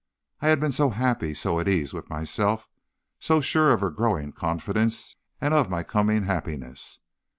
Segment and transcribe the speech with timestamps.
[0.41, 2.67] I had been so happy, so at ease with myself,
[3.19, 7.01] so sure of her growing confidence and of my coming happiness.